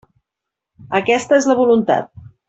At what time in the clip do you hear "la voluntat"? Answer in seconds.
1.51-2.09